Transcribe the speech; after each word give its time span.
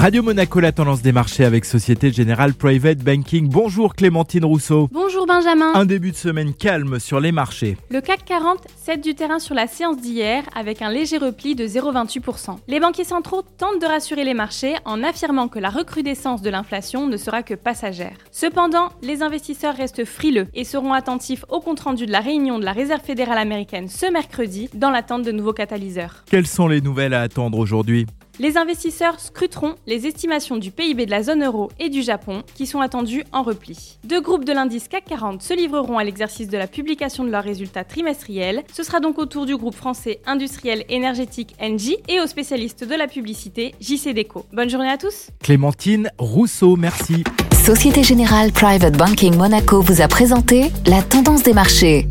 Radio 0.00 0.22
Monaco, 0.22 0.60
la 0.60 0.72
tendance 0.72 1.02
des 1.02 1.12
marchés 1.12 1.44
avec 1.44 1.66
Société 1.66 2.10
Générale 2.10 2.54
Private 2.54 3.00
Banking. 3.00 3.50
Bonjour 3.50 3.94
Clémentine 3.94 4.46
Rousseau. 4.46 4.88
Bonjour 4.90 5.26
Benjamin. 5.26 5.74
Un 5.74 5.84
début 5.84 6.10
de 6.10 6.16
semaine 6.16 6.54
calme 6.54 6.98
sur 6.98 7.20
les 7.20 7.32
marchés. 7.32 7.76
Le 7.90 8.00
CAC 8.00 8.24
40 8.24 8.66
cède 8.82 9.02
du 9.02 9.14
terrain 9.14 9.38
sur 9.38 9.54
la 9.54 9.66
séance 9.66 9.98
d'hier 9.98 10.42
avec 10.56 10.80
un 10.80 10.90
léger 10.90 11.18
repli 11.18 11.54
de 11.54 11.66
0,28%. 11.66 12.56
Les 12.66 12.80
banquiers 12.80 13.04
centraux 13.04 13.42
tentent 13.42 13.82
de 13.82 13.86
rassurer 13.86 14.24
les 14.24 14.32
marchés 14.32 14.74
en 14.86 15.02
affirmant 15.02 15.48
que 15.48 15.58
la 15.58 15.68
recrudescence 15.68 16.40
de 16.40 16.48
l'inflation 16.48 17.06
ne 17.06 17.18
sera 17.18 17.42
que 17.42 17.52
passagère. 17.52 18.16
Cependant, 18.32 18.88
les 19.02 19.22
investisseurs 19.22 19.76
restent 19.76 20.06
frileux 20.06 20.46
et 20.54 20.64
seront 20.64 20.94
attentifs 20.94 21.44
au 21.50 21.60
compte-rendu 21.60 22.06
de 22.06 22.12
la 22.12 22.20
réunion 22.20 22.58
de 22.58 22.64
la 22.64 22.72
Réserve 22.72 23.02
fédérale 23.02 23.36
américaine 23.36 23.88
ce 23.88 24.10
mercredi 24.10 24.70
dans 24.72 24.88
l'attente 24.88 25.24
de 25.24 25.32
nouveaux 25.32 25.52
catalyseurs. 25.52 26.24
Quelles 26.24 26.46
sont 26.46 26.68
les 26.68 26.80
nouvelles 26.80 27.12
à 27.12 27.20
attendre 27.20 27.58
aujourd'hui? 27.58 28.06
Les 28.40 28.56
investisseurs 28.56 29.20
scruteront 29.20 29.74
les 29.86 30.06
estimations 30.06 30.56
du 30.56 30.70
PIB 30.70 31.04
de 31.04 31.10
la 31.10 31.22
zone 31.22 31.44
euro 31.44 31.68
et 31.78 31.90
du 31.90 32.02
Japon 32.02 32.42
qui 32.54 32.66
sont 32.66 32.80
attendues 32.80 33.22
en 33.32 33.42
repli. 33.42 33.98
Deux 34.04 34.22
groupes 34.22 34.46
de 34.46 34.52
l'indice 34.52 34.88
CAC 34.88 35.04
40 35.04 35.42
se 35.42 35.52
livreront 35.52 35.98
à 35.98 36.04
l'exercice 36.04 36.48
de 36.48 36.56
la 36.56 36.66
publication 36.66 37.22
de 37.24 37.30
leurs 37.30 37.44
résultats 37.44 37.84
trimestriels. 37.84 38.62
Ce 38.72 38.82
sera 38.82 38.98
donc 38.98 39.18
au 39.18 39.26
tour 39.26 39.44
du 39.44 39.56
groupe 39.56 39.74
français 39.74 40.20
industriel 40.24 40.84
énergétique 40.88 41.54
Engie 41.60 41.98
et 42.08 42.18
aux 42.20 42.26
spécialistes 42.26 42.82
de 42.82 42.94
la 42.94 43.06
publicité 43.08 43.74
JC 43.78 44.14
Deco. 44.14 44.46
Bonne 44.54 44.70
journée 44.70 44.90
à 44.90 44.96
tous. 44.96 45.28
Clémentine 45.42 46.10
Rousseau, 46.18 46.76
merci. 46.76 47.24
Société 47.52 48.02
Générale 48.02 48.52
Private 48.52 48.96
Banking 48.96 49.36
Monaco 49.36 49.82
vous 49.82 50.00
a 50.00 50.08
présenté 50.08 50.72
la 50.86 51.02
tendance 51.02 51.42
des 51.42 51.52
marchés. 51.52 52.06